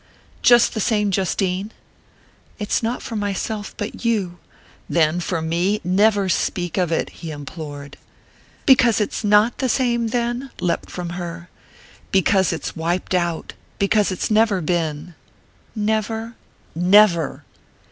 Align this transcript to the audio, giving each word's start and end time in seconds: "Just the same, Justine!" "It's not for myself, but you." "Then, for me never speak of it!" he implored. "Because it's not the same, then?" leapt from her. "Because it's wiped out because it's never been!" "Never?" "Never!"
"Just 0.41 0.73
the 0.73 0.79
same, 0.79 1.11
Justine!" 1.11 1.71
"It's 2.57 2.81
not 2.81 3.03
for 3.03 3.15
myself, 3.15 3.75
but 3.77 4.03
you." 4.03 4.39
"Then, 4.89 5.19
for 5.19 5.43
me 5.43 5.79
never 5.83 6.27
speak 6.27 6.75
of 6.75 6.91
it!" 6.91 7.11
he 7.21 7.29
implored. 7.29 7.97
"Because 8.65 8.99
it's 8.99 9.23
not 9.23 9.59
the 9.59 9.69
same, 9.69 10.07
then?" 10.07 10.49
leapt 10.59 10.89
from 10.89 11.09
her. 11.11 11.49
"Because 12.11 12.51
it's 12.51 12.75
wiped 12.75 13.13
out 13.13 13.53
because 13.77 14.09
it's 14.11 14.31
never 14.31 14.59
been!" 14.59 15.13
"Never?" 15.75 16.33
"Never!" 16.73 17.45